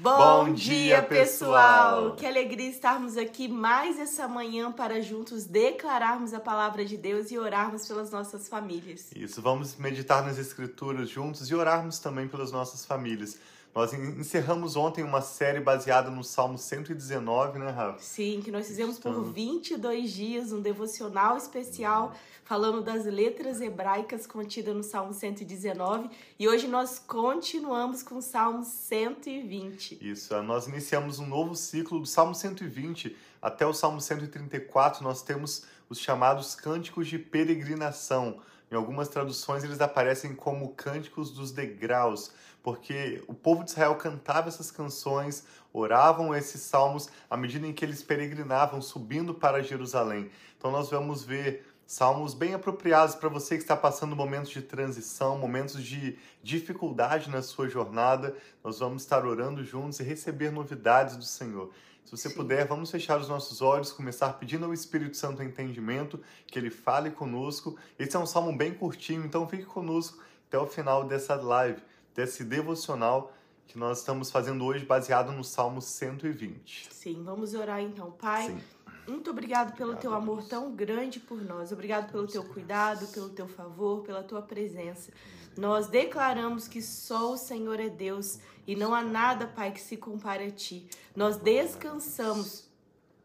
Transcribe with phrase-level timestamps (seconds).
[0.00, 2.14] Bom, dia, pessoal!
[2.14, 7.38] Que alegria estarmos aqui mais essa manhã para juntos declararmos a palavra de Deus e
[7.38, 9.10] orarmos pelas nossas famílias.
[9.16, 13.38] Isso, vamos meditar nas Escrituras juntos e orarmos também pelas nossas famílias.
[13.78, 18.00] Nós encerramos ontem uma série baseada no Salmo 119, né, Rafa?
[18.00, 22.12] Sim, que nós fizemos por 22 dias um devocional especial
[22.42, 28.64] falando das letras hebraicas contidas no Salmo 119 e hoje nós continuamos com o Salmo
[28.64, 29.98] 120.
[30.00, 35.62] Isso, nós iniciamos um novo ciclo do Salmo 120 até o Salmo 134, nós temos
[35.88, 38.40] os chamados cânticos de peregrinação.
[38.70, 42.32] Em algumas traduções eles aparecem como cânticos dos degraus,
[42.62, 47.84] porque o povo de Israel cantava essas canções, oravam esses salmos à medida em que
[47.84, 50.30] eles peregrinavam, subindo para Jerusalém.
[50.56, 55.38] Então nós vamos ver salmos bem apropriados para você que está passando momentos de transição,
[55.38, 58.36] momentos de dificuldade na sua jornada.
[58.62, 61.70] Nós vamos estar orando juntos e receber novidades do Senhor.
[62.08, 62.36] Se você Sim.
[62.36, 67.10] puder, vamos fechar os nossos olhos, começar pedindo ao Espírito Santo entendimento, que ele fale
[67.10, 67.76] conosco.
[67.98, 71.82] Esse é um salmo bem curtinho, então fique conosco até o final dessa live,
[72.14, 73.30] desse devocional
[73.66, 76.88] que nós estamos fazendo hoje, baseado no Salmo 120.
[76.90, 78.46] Sim, vamos orar então, Pai.
[78.46, 78.58] Sim.
[79.06, 81.72] Muito obrigado pelo teu amor tão grande por nós.
[81.72, 85.12] Obrigado pelo teu cuidado, pelo teu favor, pela tua presença.
[85.58, 89.96] Nós declaramos que só o Senhor é Deus e não há nada, Pai, que se
[89.96, 90.86] compare a ti.
[91.16, 92.67] Nós descansamos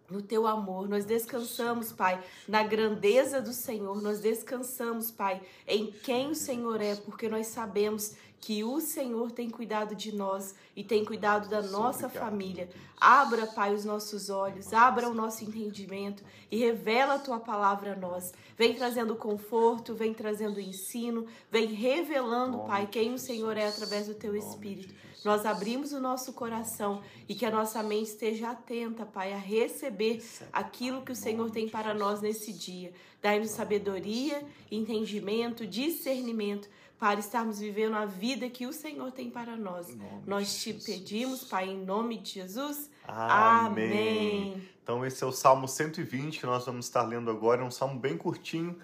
[0.10, 0.88] no teu amor.
[0.88, 4.02] Nós descansamos, Pai, na grandeza do Senhor.
[4.02, 9.50] Nós descansamos, Pai, em quem o Senhor é, porque nós sabemos que o Senhor tem
[9.50, 12.70] cuidado de nós e tem cuidado da nossa família.
[13.00, 17.96] Abra, Pai, os nossos olhos, abra o nosso entendimento e revela a tua palavra a
[17.96, 18.34] nós.
[18.58, 24.14] Vem trazendo conforto, vem trazendo ensino, vem revelando, Pai, quem o Senhor é através do
[24.14, 24.94] teu Espírito.
[25.24, 30.24] Nós abrimos o nosso coração e que a nossa mente esteja atenta, Pai, a receber
[30.52, 32.94] aquilo que o Senhor tem para nós nesse dia.
[33.22, 36.70] Dai-nos sabedoria, entendimento, discernimento
[37.00, 39.88] para estarmos vivendo a vida que o Senhor tem para nós.
[40.26, 42.90] Nós te pedimos, Pai, em nome de Jesus.
[43.06, 43.86] Amém.
[43.88, 44.70] Amém.
[44.82, 47.62] Então, esse é o Salmo 120 que nós vamos estar lendo agora.
[47.62, 48.78] É um salmo bem curtinho.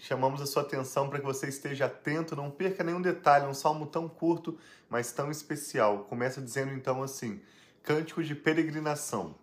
[0.00, 3.46] Chamamos a sua atenção para que você esteja atento, não perca nenhum detalhe.
[3.46, 6.04] Um salmo tão curto, mas tão especial.
[6.04, 7.40] Começa dizendo então assim:
[7.82, 9.34] Cântico de peregrinação.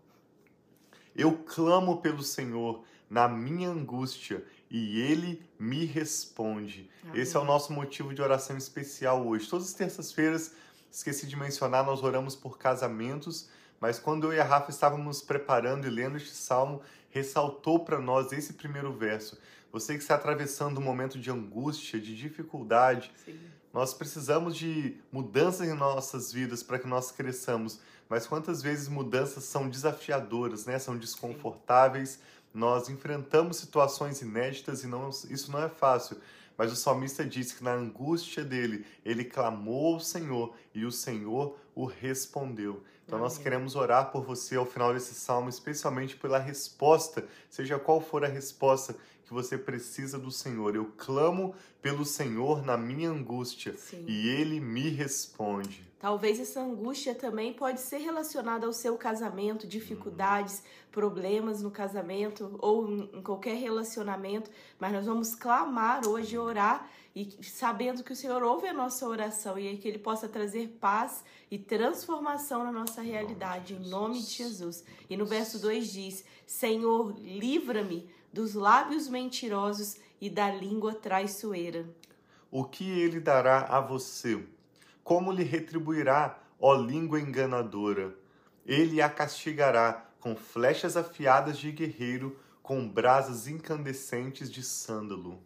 [1.16, 6.90] Eu clamo pelo Senhor na minha angústia e ele me responde.
[7.04, 7.22] Amém.
[7.22, 9.48] Esse é o nosso motivo de oração especial hoje.
[9.48, 10.54] Todas as terças-feiras,
[10.96, 15.86] esqueci de mencionar, nós oramos por casamentos, mas quando eu e a Rafa estávamos preparando
[15.86, 19.38] e lendo este salmo, ressaltou para nós esse primeiro verso.
[19.72, 23.38] Você que está atravessando um momento de angústia, de dificuldade, Sim.
[23.74, 27.80] nós precisamos de mudanças em nossas vidas para que nós cresçamos.
[28.08, 30.80] Mas quantas vezes mudanças são desafiadoras, né?
[30.80, 32.12] São desconfortáveis.
[32.12, 32.20] Sim
[32.56, 36.18] nós enfrentamos situações inéditas e não, isso não é fácil.
[36.58, 41.58] Mas o salmista diz que na angústia dele, ele clamou ao Senhor e o Senhor
[41.74, 42.84] o respondeu.
[43.06, 43.30] Então Amém.
[43.30, 48.24] nós queremos orar por você ao final desse salmo, especialmente pela resposta, seja qual for
[48.26, 50.76] a resposta que você precisa do Senhor.
[50.76, 54.06] Eu clamo pelo Senhor na minha angústia Sim.
[54.08, 55.86] e ele me responde.
[56.00, 62.88] Talvez essa angústia também pode ser relacionada ao seu casamento, dificuldades, problemas no casamento ou
[62.88, 68.68] em qualquer relacionamento, mas nós vamos clamar hoje, orar e sabendo que o Senhor ouve
[68.68, 73.90] a nossa oração e que ele possa trazer paz e transformação na nossa realidade em
[73.90, 74.84] nome de Jesus.
[75.10, 81.88] E no verso 2 diz: Senhor, livra-me dos lábios mentirosos e da língua traiçoeira.
[82.52, 84.44] O que ele dará a você?
[85.06, 88.14] Como lhe retribuirá, ó língua enganadora?
[88.66, 95.40] Ele a castigará com flechas afiadas de guerreiro, com brasas incandescentes de sândalo.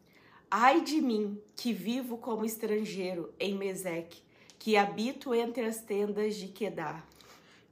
[0.50, 4.24] Ai de mim, que vivo como estrangeiro em Meseque,
[4.58, 7.06] que habito entre as tendas de Quedar.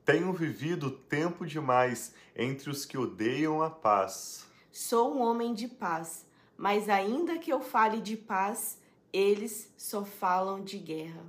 [0.05, 4.45] Tenho vivido tempo demais entre os que odeiam a paz.
[4.79, 6.23] Sou um homem de paz,
[6.55, 8.77] mas ainda que eu fale de paz,
[9.11, 11.19] eles só falam de guerra.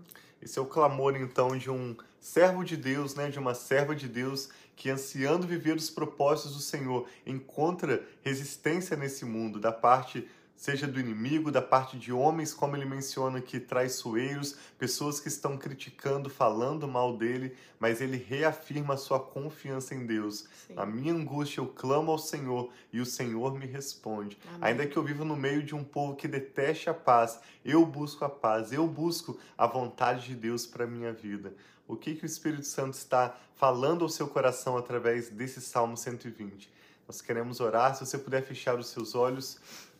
[0.42, 4.06] Esse é o clamor então de um servo de Deus, né, de uma serva de
[4.06, 10.28] Deus que ansiando viver os propósitos do Senhor encontra resistência nesse mundo da parte
[10.58, 15.56] seja do inimigo, da parte de homens, como ele menciona aqui, traiçoeiros, pessoas que estão
[15.56, 20.48] criticando, falando mal dele, mas ele reafirma a sua confiança em Deus.
[20.66, 20.74] Sim.
[20.74, 24.36] Na minha angústia eu clamo ao Senhor e o Senhor me responde.
[24.48, 24.58] Amém.
[24.62, 28.24] Ainda que eu viva no meio de um povo que deteste a paz, eu busco
[28.24, 31.54] a paz, eu busco a vontade de Deus para a minha vida.
[31.86, 36.68] O que, que o Espírito Santo está falando ao seu coração através desse Salmo 120?
[37.08, 37.94] Nós queremos orar.
[37.94, 39.58] Se você puder fechar os seus olhos,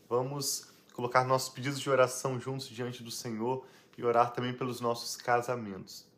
[0.09, 3.63] Vamos colocar nossos pedidos de oração juntos diante do Senhor
[3.95, 6.08] e orar também pelos nossos casamentos.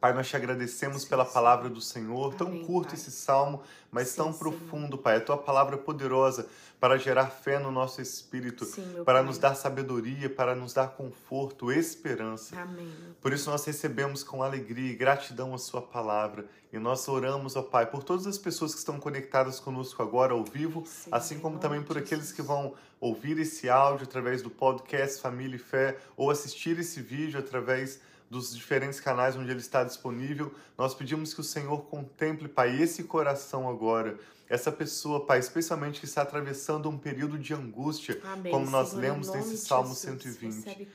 [0.00, 4.32] Pai, nós te agradecemos pela palavra do Senhor, tão curto esse salmo, mas sim, tão
[4.32, 5.16] profundo, Pai.
[5.16, 6.46] A tua palavra é poderosa
[6.78, 9.22] para gerar fé no nosso espírito, sim, para pai.
[9.24, 12.60] nos dar sabedoria, para nos dar conforto, esperança.
[12.60, 12.92] Amém.
[13.20, 17.62] Por isso nós recebemos com alegria e gratidão a sua palavra e nós oramos, ó
[17.62, 21.82] Pai, por todas as pessoas que estão conectadas conosco agora ao vivo, assim como também
[21.82, 26.78] por aqueles que vão ouvir esse áudio através do podcast Família e Fé ou assistir
[26.78, 30.54] esse vídeo através dos diferentes canais onde ele está disponível.
[30.76, 36.06] Nós pedimos que o Senhor contemple, Pai, esse coração agora essa pessoa, Pai, especialmente que
[36.06, 38.50] está atravessando um período de angústia, Amém.
[38.50, 40.88] como nós Senhor, lemos nesse Salmo Jesus, 120.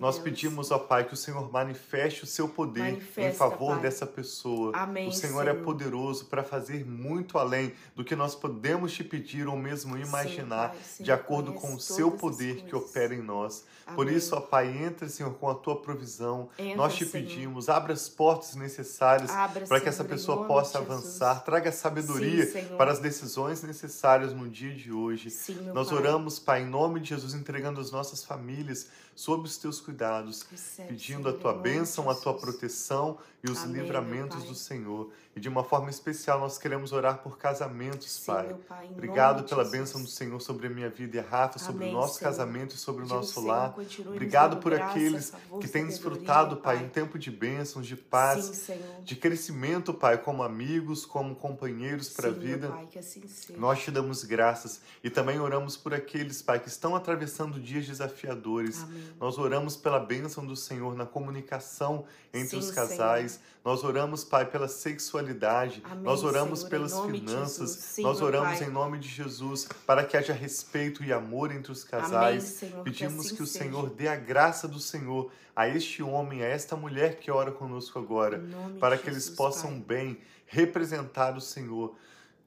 [0.00, 3.82] Nós pedimos, ó Pai, que o Senhor manifeste o seu poder Manifesta, em favor Pai.
[3.82, 4.72] dessa pessoa.
[4.74, 8.92] Amém, o Senhor, é Senhor, é poderoso para fazer muito além do que nós podemos
[8.92, 13.22] te pedir ou mesmo imaginar, sim, de acordo com o seu poder que opera em
[13.22, 13.64] nós.
[13.86, 13.96] Amém.
[13.96, 16.48] Por isso, ó Pai, entra, Senhor, com a tua provisão.
[16.58, 17.26] Entra, nós te Senhor.
[17.26, 19.30] pedimos, abra as portas necessárias
[19.68, 24.48] para que essa pessoa possa avançar, traga sabedoria sim, para para as decisões necessárias no
[24.48, 25.28] dia de hoje.
[25.28, 25.98] Sim, Nós pai.
[25.98, 30.90] oramos, Pai, em nome de Jesus, entregando as nossas famílias sob os teus cuidados, Recebe,
[30.90, 35.10] pedindo a tua bênção, a tua proteção e os Amém, livramentos do Senhor.
[35.34, 38.56] E de uma forma especial, nós queremos orar por casamentos, Sim, Pai.
[38.68, 39.80] pai Obrigado pela Jesus.
[39.80, 42.30] bênção do Senhor sobre a minha vida e a Rafa, sobre Amém, o nosso Senhor.
[42.30, 43.74] casamento e sobre o nosso Senhor, lar.
[44.06, 48.44] Obrigado por graça, aqueles favor, que têm desfrutado, pai, um tempo de bênçãos, de paz,
[48.44, 52.68] Sim, de crescimento, Pai, como amigos, como companheiros para a vida.
[52.68, 53.22] Pai, assim
[53.56, 58.82] nós te damos graças e também oramos por aqueles, Pai, que estão atravessando dias desafiadores.
[58.82, 59.05] Amém.
[59.20, 63.32] Nós oramos pela bênção do Senhor na comunicação entre Sim, os casais.
[63.32, 63.44] Senhor.
[63.64, 65.82] Nós oramos, Pai, pela sexualidade.
[65.84, 67.70] Amém, Nós oramos Senhor, pelas finanças.
[67.70, 71.84] Sim, Nós oramos em nome de Jesus para que haja respeito e amor entre os
[71.84, 72.62] casais.
[72.62, 73.64] Amém, Pedimos que, assim que o seja.
[73.64, 77.98] Senhor dê a graça do Senhor a este homem, a esta mulher que ora conosco
[77.98, 78.42] agora,
[78.78, 79.80] para que Jesus, eles possam Pai.
[79.86, 81.96] bem representar o Senhor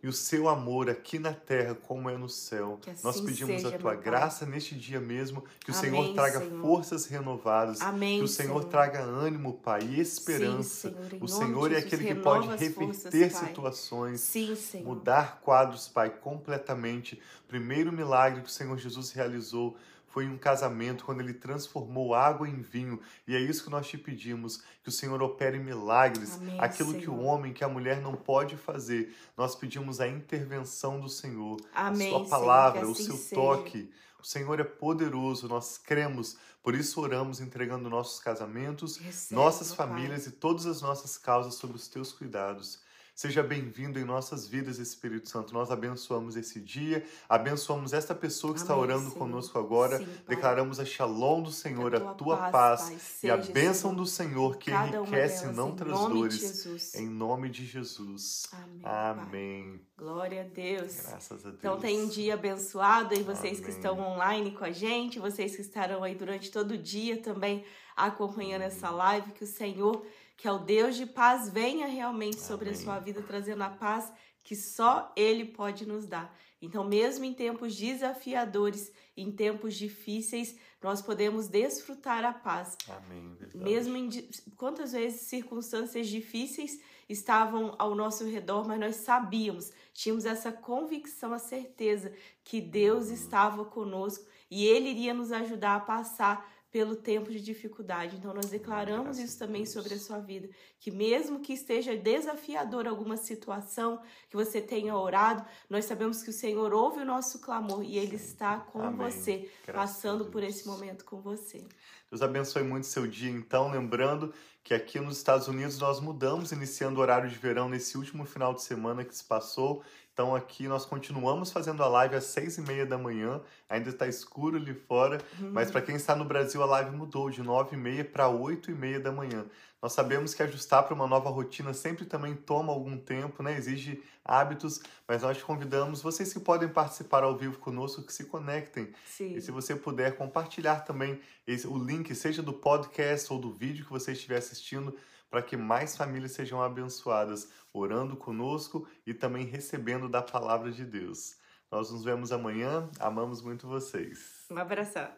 [0.01, 2.79] e o seu amor aqui na terra como é no céu.
[2.87, 6.39] Assim Nós pedimos seja, a tua graça neste dia mesmo, que o Amém, Senhor traga
[6.39, 6.61] Senhor.
[6.61, 8.63] forças renovadas, Amém, que o Senhor, Senhor.
[8.65, 10.89] traga ânimo, Pai, e esperança.
[10.89, 16.09] Sim, Senhor, o Senhor é aquele que pode reverter forças, situações, Sim, mudar quadros, Pai,
[16.09, 17.21] completamente.
[17.47, 19.75] Primeiro milagre que o Senhor Jesus realizou
[20.09, 22.99] foi um casamento quando ele transformou água em vinho.
[23.27, 27.09] E é isso que nós te pedimos, que o Senhor opere milagres, Amém, aquilo que
[27.09, 27.23] o Senhor.
[27.25, 29.15] homem, que a mulher não pode fazer.
[29.37, 33.35] Nós pedimos a intervenção do Senhor, Amém, a sua Senhor, palavra, o assim seu seja.
[33.35, 33.91] toque.
[34.21, 39.87] O Senhor é poderoso, nós cremos, por isso oramos entregando nossos casamentos, Receba, nossas Pai.
[39.87, 42.81] famílias e todas as nossas causas sob os teus cuidados.
[43.19, 45.53] Seja bem-vindo em nossas vidas, Espírito Santo.
[45.53, 49.17] Nós abençoamos esse dia, abençoamos esta pessoa que está Amém, orando Senhor.
[49.17, 49.97] conosco agora.
[49.97, 50.07] Sim.
[50.25, 54.05] Declaramos a shalom do Senhor, Que a tua paz, Pai, e a bênção Senhor, do
[54.05, 56.95] Senhor que cada enriquece e não traz dores.
[56.95, 58.47] Em nome de Jesus.
[58.53, 58.81] Amém.
[58.85, 59.81] Amém.
[59.97, 61.01] Glória a Deus.
[61.01, 61.59] Graças a Deus.
[61.59, 63.75] Então tem um dia abençoado e vocês que Amém.
[63.75, 67.65] estão online com a gente, vocês que estarão aí durante todo o dia também
[67.99, 70.05] acompanhando essa live, que o Senhor,
[70.39, 72.79] que é o Deus de paz, venha realmente sobre Amém.
[72.79, 74.09] a sua vida trazendo a paz
[74.41, 76.33] que só ele pode nos dar.
[76.61, 82.77] Então, mesmo em tempos desafiadores, em tempos difíceis, nós podemos desfrutar a paz.
[82.87, 83.35] Amém.
[83.35, 83.57] verdade.
[83.57, 84.09] Mesmo em
[84.55, 91.39] quantas vezes circunstâncias difíceis estavam ao nosso redor, mas nós sabíamos, tínhamos essa convicção, a
[91.39, 92.13] certeza
[92.45, 98.15] que Deus estava conosco e Ele iria nos ajudar a passar pelo tempo de dificuldade.
[98.15, 100.49] Então nós declaramos Graças isso também sobre a sua vida,
[100.79, 106.33] que mesmo que esteja desafiador alguma situação que você tenha orado, nós sabemos que o
[106.33, 109.11] Senhor ouve o nosso clamor e Ele está com Amém.
[109.11, 111.65] você, Graças passando por esse momento com você.
[112.09, 113.69] Deus abençoe muito seu dia, então.
[113.69, 114.33] Lembrando
[114.69, 118.53] que aqui nos Estados Unidos nós mudamos, iniciando o horário de verão nesse último final
[118.53, 119.83] de semana que se passou.
[120.09, 120.67] estão aqui.
[120.67, 123.41] Nós continuamos fazendo a live às seis e meia da manhã.
[123.67, 125.49] Ainda está escuro ali fora, uhum.
[125.53, 128.69] mas para quem está no Brasil, a live mudou de nove e meia para oito
[128.69, 129.43] e meia da manhã.
[129.81, 133.57] Nós sabemos que ajustar para uma nova rotina sempre também toma algum tempo, né?
[133.57, 138.25] Exige hábitos, mas nós te convidamos, vocês que podem participar ao vivo conosco, que se
[138.25, 138.91] conectem.
[139.05, 139.35] Sim.
[139.35, 143.85] E se você puder compartilhar também esse, o link, seja do podcast ou do vídeo
[143.85, 144.95] que você estiver assistindo,
[145.29, 151.37] para que mais famílias sejam abençoadas, orando conosco e também recebendo da palavra de Deus.
[151.71, 152.89] Nós nos vemos amanhã.
[152.99, 154.45] Amamos muito vocês.
[154.49, 155.09] Um abraço.